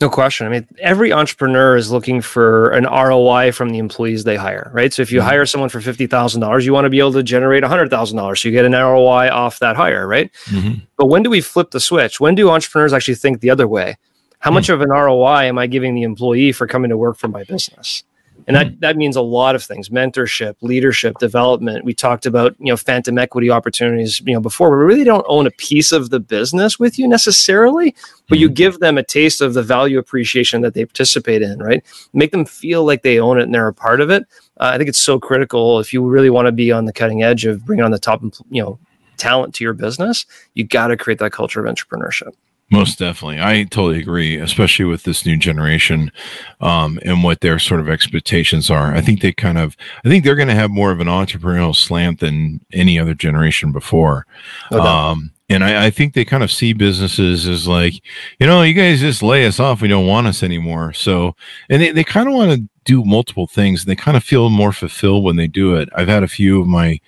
[0.00, 0.46] No question.
[0.46, 4.94] I mean, every entrepreneur is looking for an ROI from the employees they hire, right?
[4.94, 5.28] So if you mm-hmm.
[5.28, 8.16] hire someone for fifty thousand dollars, you want to be able to generate hundred thousand
[8.16, 10.32] dollars, so you get an ROI off that hire, right?
[10.46, 10.84] Mm-hmm.
[10.96, 12.18] But when do we flip the switch?
[12.18, 13.98] When do entrepreneurs actually think the other way?
[14.38, 14.54] How mm-hmm.
[14.54, 17.44] much of an ROI am I giving the employee for coming to work for my
[17.44, 18.02] business?
[18.50, 18.80] And that, hmm.
[18.80, 23.16] that means a lot of things mentorship leadership development we talked about you know phantom
[23.16, 26.98] equity opportunities you know before we really don't own a piece of the business with
[26.98, 27.94] you necessarily
[28.28, 28.54] but you hmm.
[28.54, 32.44] give them a taste of the value appreciation that they participate in right make them
[32.44, 34.24] feel like they own it and they're a part of it
[34.58, 37.22] uh, i think it's so critical if you really want to be on the cutting
[37.22, 38.80] edge of bringing on the top you know
[39.16, 42.32] talent to your business you got to create that culture of intrapreneurship
[42.70, 43.40] most definitely.
[43.40, 46.12] I totally agree, especially with this new generation
[46.60, 48.94] um, and what their sort of expectations are.
[48.94, 51.74] I think they kind of, I think they're going to have more of an entrepreneurial
[51.74, 54.24] slant than any other generation before.
[54.70, 54.80] Okay.
[54.80, 57.94] Um, and I, I, think they kind of see businesses as like,
[58.38, 59.82] you know, you guys just lay us off.
[59.82, 60.92] We don't want us anymore.
[60.92, 61.34] So,
[61.68, 63.82] and they, they kind of want to do multiple things.
[63.82, 65.88] And they kind of feel more fulfilled when they do it.
[65.96, 67.00] I've had a few of my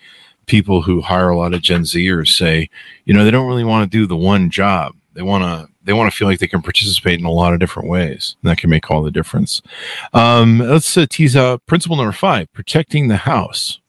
[0.46, 2.68] people who hire a lot of Gen Zers say,
[3.04, 5.92] you know, they don't really want to do the one job they want to they
[5.92, 8.36] want to feel like they can participate in a lot of different ways.
[8.42, 9.62] And that can make all the difference.
[10.12, 13.80] Um, let's uh, tease out principle number five: protecting the house.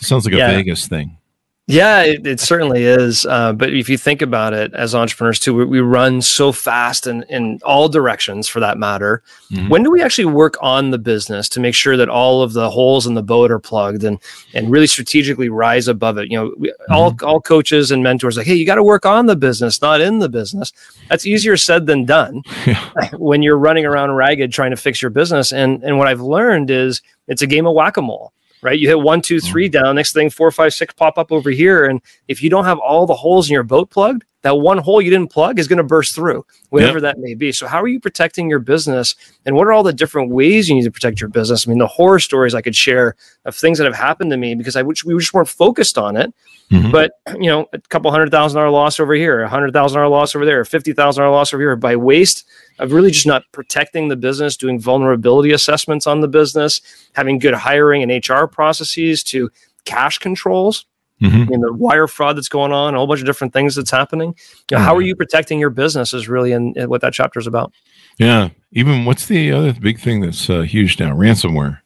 [0.00, 0.50] Sounds like yeah.
[0.50, 1.18] a Vegas thing.
[1.68, 3.24] Yeah, it, it certainly is.
[3.24, 7.06] Uh, but if you think about it, as entrepreneurs too, we, we run so fast
[7.06, 9.22] in, in all directions for that matter.
[9.52, 9.68] Mm-hmm.
[9.68, 12.68] When do we actually work on the business to make sure that all of the
[12.68, 14.18] holes in the boat are plugged and
[14.54, 16.32] and really strategically rise above it?
[16.32, 16.92] You know, we, mm-hmm.
[16.92, 20.00] all all coaches and mentors like, hey, you got to work on the business, not
[20.00, 20.72] in the business.
[21.08, 22.42] That's easier said than done
[23.12, 25.52] when you're running around ragged trying to fix your business.
[25.52, 28.78] And and what I've learned is it's a game of whack a mole right?
[28.78, 29.82] You hit one, two, three mm-hmm.
[29.82, 29.96] down.
[29.96, 31.84] Next thing, four, five, six pop up over here.
[31.84, 35.00] And if you don't have all the holes in your boat plugged, that one hole
[35.00, 37.02] you didn't plug is going to burst through, whatever yep.
[37.02, 37.52] that may be.
[37.52, 39.14] So, how are you protecting your business?
[39.46, 41.66] And what are all the different ways you need to protect your business?
[41.66, 44.54] I mean, the horror stories I could share of things that have happened to me
[44.54, 46.34] because I wish we just weren't focused on it.
[46.70, 46.90] Mm-hmm.
[46.90, 50.08] But you know, a couple hundred thousand dollar loss over here, a hundred thousand dollar
[50.08, 52.44] loss over there, a fifty thousand dollar loss over here by waste
[52.78, 56.80] of really just not protecting the business, doing vulnerability assessments on the business,
[57.12, 59.50] having good hiring and HR processes to
[59.84, 60.86] cash controls.
[61.22, 61.60] Mm-hmm.
[61.60, 64.34] the wire fraud that's going on, a whole bunch of different things that's happening.
[64.70, 67.38] You know, How are you protecting your business is really in, in, what that chapter
[67.38, 67.72] is about.
[68.18, 68.50] Yeah.
[68.72, 71.14] Even what's the other big thing that's uh, huge now?
[71.14, 71.80] Ransomware.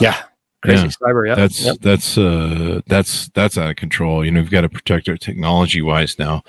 [0.00, 0.16] Yeah.
[0.66, 0.88] Crazy yeah.
[0.88, 1.34] cyber, yeah.
[1.34, 1.76] That's yep.
[1.80, 4.24] that's uh that's that's out of control.
[4.24, 6.42] You know, we've got to protect our technology wise now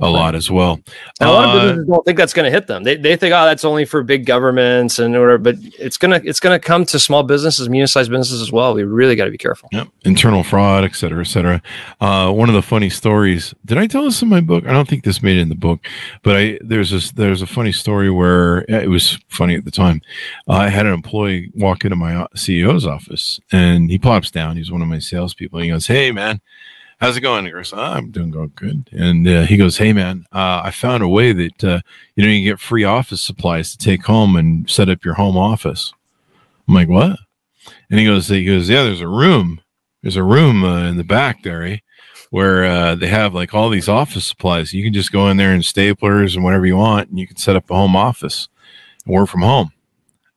[0.00, 0.10] a right.
[0.10, 0.80] lot as well.
[1.20, 2.84] a lot of uh, businesses don't think that's going to hit them.
[2.84, 5.38] They, they think, oh, that's only for big governments and whatever.
[5.38, 8.74] But it's gonna it's gonna come to small businesses, medium sized businesses as well.
[8.74, 9.68] We really got to be careful.
[9.72, 9.88] Yep.
[10.04, 11.62] Internal fraud, et cetera, et cetera.
[12.00, 13.54] Uh, one of the funny stories.
[13.64, 14.66] Did I tell this in my book?
[14.66, 15.80] I don't think this made it in the book,
[16.22, 20.00] but I there's this there's a funny story where it was funny at the time.
[20.48, 24.56] Uh, I had an employee walk into my uh, CEO's office and he plops down.
[24.56, 25.60] He's one of my salespeople.
[25.60, 26.40] He goes, "Hey, man."
[27.00, 27.44] How's it going?
[27.44, 28.88] He goes, oh, I'm doing good.
[28.92, 31.80] And uh, he goes, Hey, man, uh, I found a way that, uh,
[32.14, 35.36] you know, you get free office supplies to take home and set up your home
[35.36, 35.92] office.
[36.66, 37.18] I'm like, What?
[37.90, 39.60] And he goes, He goes, Yeah, there's a room.
[40.02, 41.80] There's a room uh, in the back there,
[42.30, 44.72] where uh, they have like all these office supplies.
[44.72, 47.36] You can just go in there and staplers and whatever you want, and you can
[47.36, 48.48] set up a home office
[49.04, 49.72] and work from home.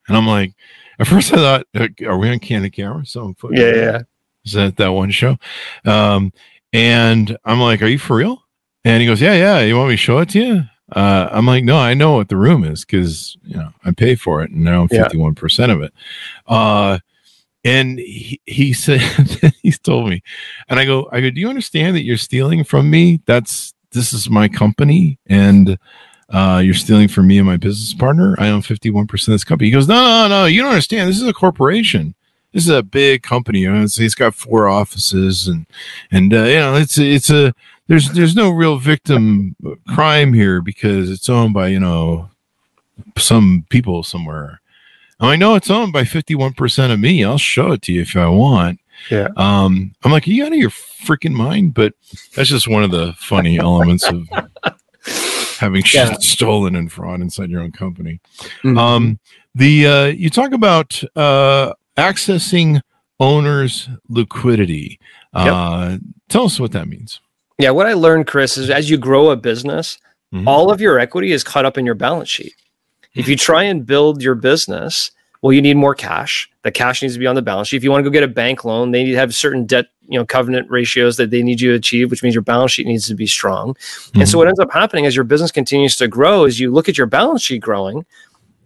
[0.06, 0.54] And I'm like,
[0.98, 4.02] at first, I thought, uh, "Are we on Candid Camera?" So, yeah, yeah.
[4.44, 5.36] Is that that one show?
[5.84, 6.32] Um,
[6.72, 8.42] and I'm like, "Are you for real?"
[8.84, 9.60] And he goes, "Yeah, yeah.
[9.60, 12.28] You want me to show it to you?" Uh, I'm like, "No, I know what
[12.28, 15.40] the room is because you know I pay for it, and I own 51 yeah.
[15.40, 15.92] percent of it."
[16.46, 16.98] Uh,
[17.64, 19.00] and he, he said,
[19.62, 20.22] he's told me,
[20.68, 23.20] and I go, I go, "Do you understand that you're stealing from me?
[23.26, 25.78] That's this is my company, and."
[26.30, 28.34] Uh, you're stealing from me and my business partner.
[28.38, 29.68] I own 51% of this company.
[29.68, 31.08] He goes, no, no, no, you don't understand.
[31.08, 32.14] This is a corporation.
[32.52, 33.60] This is a big company.
[33.60, 35.66] You know, it's, it's got four offices and,
[36.10, 37.54] and, uh, you know, it's, it's a,
[37.86, 39.56] there's, there's no real victim
[39.88, 42.28] crime here because it's owned by, you know,
[43.16, 44.60] some people somewhere.
[45.20, 47.24] I know it's owned by 51% of me.
[47.24, 48.80] I'll show it to you if I want.
[49.10, 49.28] Yeah.
[49.36, 51.74] Um, I'm like, are you out of your freaking mind?
[51.74, 51.94] But
[52.34, 54.28] that's just one of the funny elements of
[55.58, 56.16] having shit Yeah.
[56.20, 58.20] stolen and fraud inside your own company.
[58.62, 58.78] Mhm.
[58.78, 59.18] Um,
[59.54, 62.80] the uh, you talk about uh, accessing
[63.20, 64.98] owners' liquidity.
[65.34, 67.20] Uh, Tell us what that means.
[67.58, 69.98] Yeah, what I learned, Chris, is as you grow a business,
[70.32, 70.46] Mhm.
[70.46, 72.52] all of your equity is caught up in your balance sheet.
[73.14, 75.10] If you try and build your business,
[75.42, 76.50] well, you need more cash.
[76.62, 77.76] The cash needs to be on the balance sheet.
[77.76, 79.86] If you want to go get a bank loan, they need to have certain debt,
[80.08, 82.86] you know, covenant ratios that they need you to achieve, which means your balance sheet
[82.86, 83.76] needs to be strong.
[84.14, 84.38] And so hmm.
[84.38, 87.06] what ends up happening as your business continues to grow is you look at your
[87.06, 88.04] balance sheet growing,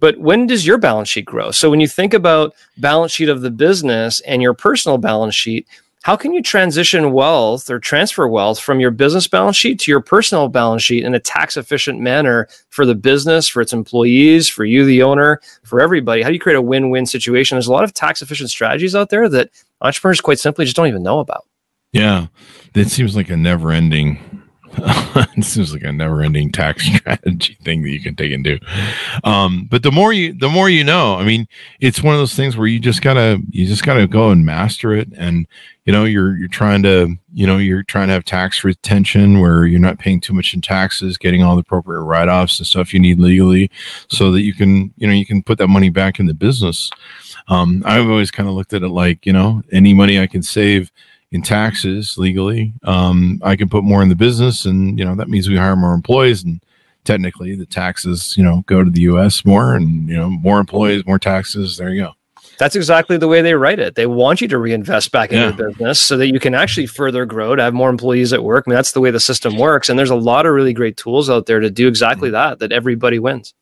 [0.01, 1.51] but when does your balance sheet grow?
[1.51, 5.69] So when you think about balance sheet of the business and your personal balance sheet,
[6.03, 10.01] how can you transition wealth or transfer wealth from your business balance sheet to your
[10.01, 14.65] personal balance sheet in a tax efficient manner for the business, for its employees, for
[14.65, 16.23] you, the owner, for everybody?
[16.23, 17.55] How do you create a win win situation?
[17.55, 20.89] There's a lot of tax efficient strategies out there that entrepreneurs quite simply just don't
[20.89, 21.47] even know about.
[21.93, 22.27] Yeah,
[22.75, 24.42] it seems like a never-ending.
[25.37, 28.59] it seems like a never-ending tax strategy thing that you can take and do.
[29.25, 31.17] Um, but the more you, the more you know.
[31.17, 31.47] I mean,
[31.81, 34.95] it's one of those things where you just gotta, you just gotta go and master
[34.95, 35.09] it.
[35.17, 35.47] And
[35.85, 39.67] you know, you're you're trying to, you know, you're trying to have tax retention where
[39.67, 43.01] you're not paying too much in taxes, getting all the appropriate write-offs and stuff you
[43.01, 43.71] need legally,
[44.09, 46.91] so that you can, you know, you can put that money back in the business.
[47.49, 50.43] Um, I've always kind of looked at it like, you know, any money I can
[50.43, 50.93] save
[51.33, 52.73] in taxes legally.
[52.85, 55.75] Um, I can put more in the business, and you know that means we hire
[55.77, 56.63] more employees, and
[57.05, 59.45] technically the taxes, you know, go to the U.S.
[59.45, 61.77] more, and you know more employees, more taxes.
[61.77, 62.13] There you go.
[62.59, 63.97] That's exactly the way they write it.
[63.97, 65.53] They want you to reinvest back in Yeah.
[65.57, 68.65] your business so that you can actually further grow, to have more employees at work.
[68.67, 69.89] I mean, that's the way the system works.
[69.89, 72.71] And there's a lot of really great tools out there to do exactly that, that
[72.71, 73.55] everybody wins.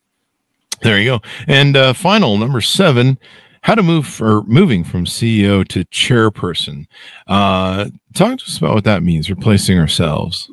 [0.83, 1.20] There you go.
[1.46, 3.16] And uh, final number seven.
[3.62, 6.87] How to move or moving from CEO to chairperson.
[7.27, 9.29] Uh, talk to us about what that means.
[9.29, 10.51] Replacing ourselves.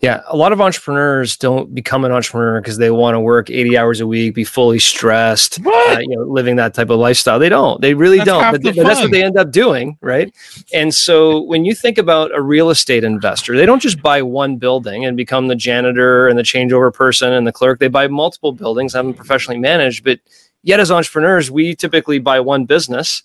[0.00, 3.76] Yeah, a lot of entrepreneurs don't become an entrepreneur because they want to work 80
[3.76, 7.38] hours a week, be fully stressed, uh, you know, living that type of lifestyle.
[7.38, 7.82] They don't.
[7.82, 8.52] They really That's don't.
[8.52, 10.34] But, but that's what they end up doing, right?
[10.72, 14.56] And so when you think about a real estate investor, they don't just buy one
[14.56, 17.78] building and become the janitor and the changeover person and the clerk.
[17.78, 20.02] They buy multiple buildings, have them professionally managed.
[20.02, 20.20] But
[20.62, 23.22] yet, as entrepreneurs, we typically buy one business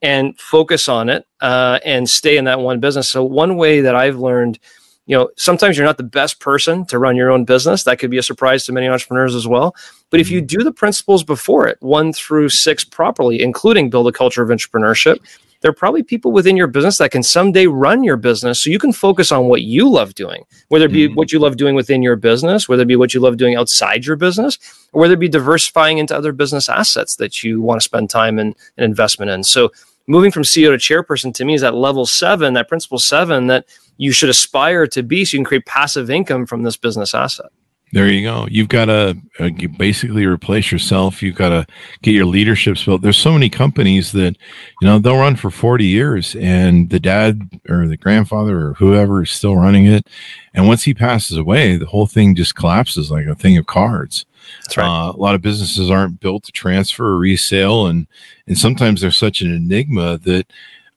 [0.00, 3.08] and focus on it uh, and stay in that one business.
[3.08, 4.58] So one way that I've learned
[5.06, 7.84] you know sometimes you're not the best person to run your own business.
[7.84, 9.74] That could be a surprise to many entrepreneurs as well.
[10.10, 14.12] But if you do the principles before it one through six properly including build a
[14.12, 15.18] culture of entrepreneurship
[15.60, 18.78] there are probably people within your business that can someday run your business so you
[18.78, 21.16] can focus on what you love doing whether it be Mhm.
[21.16, 24.06] what you love doing within your business whether it be what you love doing outside
[24.06, 24.58] your business
[24.92, 28.38] or whether it be diversifying into other business assets that you want to spend time
[28.38, 29.70] and, and investment in so
[30.06, 33.64] moving from ceo to chairperson to me is that level seven that principle seven that
[33.98, 37.46] you should aspire to be so you can create passive income from this business asset.
[37.92, 38.46] There you go.
[38.50, 41.22] You've got to uh, you basically replace yourself.
[41.22, 41.66] You've got to
[42.02, 43.00] get your leaderships built.
[43.00, 44.36] There's so many companies that,
[44.80, 49.22] you know, they'll run for 40 years and the dad or the grandfather or whoever
[49.22, 50.06] is still running it.
[50.52, 54.26] And once he passes away, the whole thing just collapses like a thing of cards.
[54.62, 54.86] That's right.
[54.86, 58.06] Uh, a lot of businesses aren't built to transfer or resale, and
[58.46, 60.46] and sometimes they're such an enigma that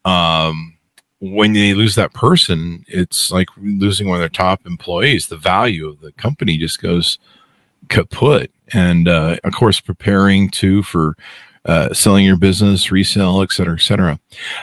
[0.05, 0.70] um,
[1.21, 5.27] when they lose that person, it's like losing one of their top employees.
[5.27, 7.19] The value of the company just goes
[7.89, 8.51] kaput.
[8.73, 11.15] And uh, of course, preparing too for
[11.65, 14.19] uh, selling your business, resale, et cetera, et cetera.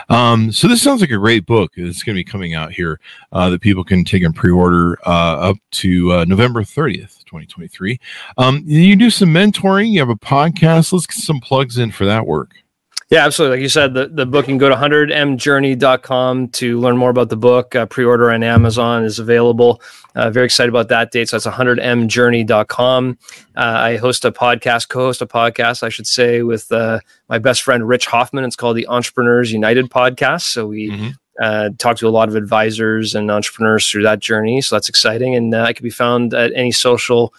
[0.09, 1.73] Um, so this sounds like a great book.
[1.77, 2.99] It's going to be coming out here
[3.31, 8.01] uh, that people can take and pre-order uh, up to uh, November 30th, 2023.
[8.37, 9.91] Um, you do some mentoring.
[9.93, 10.93] You have a podcast.
[10.93, 12.55] Let's get some plugs in for that work.
[13.11, 13.57] Yeah, absolutely.
[13.57, 17.31] Like you said, the, the book, you can go to 100mjourney.com to learn more about
[17.31, 17.75] the book.
[17.75, 19.81] Uh, Pre order on Amazon is available.
[20.15, 21.31] Uh, very excited about that date.
[21.31, 23.19] So that's 100mjourney.com.
[23.57, 27.39] Uh, I host a podcast, co host a podcast, I should say, with uh, my
[27.39, 28.45] best friend, Rich Hoffman.
[28.45, 30.43] It's called the Entrepreneurs United podcast.
[30.43, 31.15] So we Mhm.
[31.41, 34.61] uh, talk to a lot of advisors and entrepreneurs through that journey.
[34.61, 35.35] So that's exciting.
[35.35, 37.33] And uh, I can be found at any social,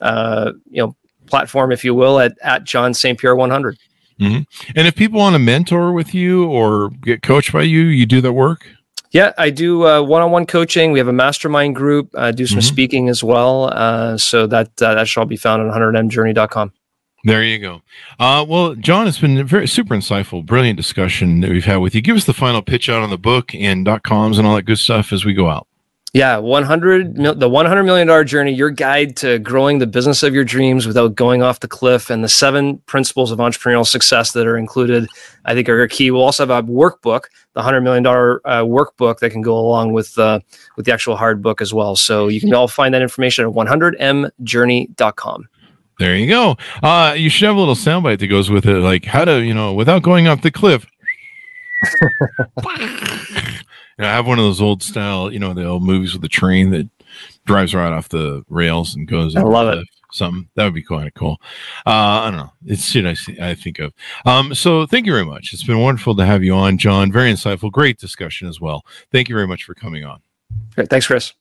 [0.00, 0.94] uh, you know,
[1.26, 3.18] platform, if you will, at, at John St.
[3.18, 3.76] Pierre 100.
[4.18, 8.20] And if people want to mentor with you or get coached by you, you do
[8.22, 8.66] that work.
[9.12, 10.92] Yeah, I do uh, one-on-one coaching.
[10.92, 12.10] We have a mastermind group.
[12.16, 12.62] I do some Mhm.
[12.64, 13.70] speaking as well.
[13.72, 16.72] Uh, so that uh, that shall be found on 100mjourney.com.
[17.24, 17.82] There you go.
[18.20, 21.94] Uh, well, John, it's been a very super insightful, brilliant discussion that we've had with
[21.94, 22.00] you.
[22.00, 24.62] Give us the final pitch out on the book and dot coms and all that
[24.62, 25.66] good stuff as we go out.
[26.16, 30.44] Yeah, 100 the 100 million dollar journey, your guide to growing the business of your
[30.44, 34.56] dreams without going off the cliff and the seven principles of entrepreneurial success that are
[34.56, 35.10] included,
[35.44, 36.10] I think are key.
[36.10, 39.92] We'll also have a workbook, the 100 million dollar uh, workbook that can go along
[39.92, 40.40] with uh,
[40.78, 41.96] with the actual hard book as well.
[41.96, 45.48] So you can all find that information at 100mjourney.com.
[45.98, 46.56] There you go.
[46.82, 49.52] Uh, you should have a little soundbite that goes with it, like how to, you
[49.52, 50.86] know, without going off the cliff.
[53.98, 56.22] You know, I have one of those old style, you know, the old movies with
[56.22, 56.88] the train that
[57.46, 59.36] drives right off the rails and goes.
[59.36, 59.86] I love it.
[60.12, 61.38] Something that would be kind of cool.
[61.86, 62.52] Uh, I don't know.
[62.64, 63.92] It's shit I see, I think of.
[64.24, 65.52] Um, so thank you very much.
[65.52, 67.10] It's been wonderful to have you on, John.
[67.10, 68.84] Very insightful, great discussion as well.
[69.10, 70.20] Thank you very much for coming on.
[70.74, 70.90] Great.
[70.90, 71.32] Thanks, Chris.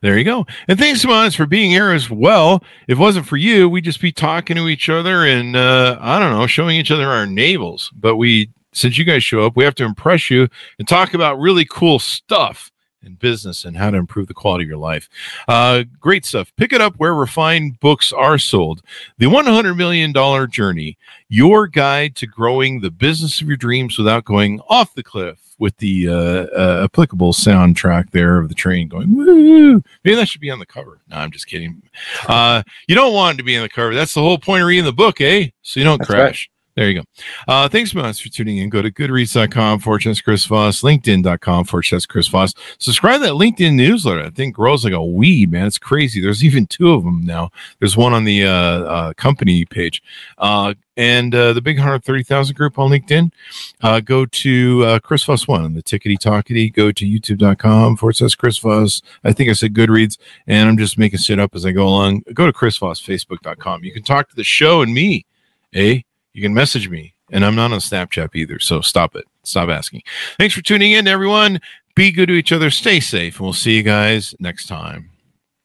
[0.00, 0.46] There you go.
[0.68, 2.62] And thanks to us for being here as well.
[2.86, 6.18] If it wasn't for you, we'd just be talking to each other and uh, I
[6.18, 7.90] don't know, showing each other our navels.
[7.94, 10.48] But we since you guys show up, we have to impress you
[10.78, 12.70] and talk about really cool stuff
[13.02, 15.08] in business and how to improve the quality of your life.
[15.46, 16.52] Uh, great stuff.
[16.56, 18.82] Pick it up where refined books are sold.
[19.18, 20.12] The $100 million
[20.50, 20.98] journey,
[21.28, 25.76] your guide to growing the business of your dreams without going off the cliff with
[25.78, 26.12] the uh,
[26.56, 29.82] uh, applicable soundtrack there of the train going woo.
[30.04, 31.00] Maybe that should be on the cover.
[31.08, 31.82] No, I'm just kidding.
[32.28, 33.94] Uh, you don't want it to be on the cover.
[33.94, 35.48] That's the whole point of reading the book, eh?
[35.62, 36.48] So you don't That's crash.
[36.50, 36.57] Right.
[36.78, 37.04] There you go.
[37.48, 38.68] Uh, thanks so much for tuning in.
[38.68, 42.54] Go to goodreads.com slash Chris Voss, LinkedIn.com slash Chris Voss.
[42.78, 44.22] Subscribe to that LinkedIn newsletter.
[44.22, 45.66] I think grows like a weed, man.
[45.66, 46.20] It's crazy.
[46.20, 47.50] There's even two of them now.
[47.80, 50.04] There's one on the uh, uh, company page.
[50.38, 53.32] Uh, and uh, the big 130,000 group on LinkedIn.
[53.80, 56.72] Uh, go to Chris Voss one, the tickety talkety.
[56.72, 59.02] Go to youtube.com slash Chris Voss.
[59.24, 60.16] I think I said Goodreads,
[60.46, 62.22] and I'm just making shit up as I go along.
[62.32, 63.82] Go to Chris Voss, Facebook.com.
[63.82, 65.26] You can talk to the show and me,
[65.74, 66.02] eh?
[66.38, 68.60] You can message me, and I'm not on Snapchat either.
[68.60, 69.24] So stop it.
[69.42, 70.04] Stop asking.
[70.38, 71.60] Thanks for tuning in, everyone.
[71.96, 72.70] Be good to each other.
[72.70, 75.10] Stay safe, and we'll see you guys next time.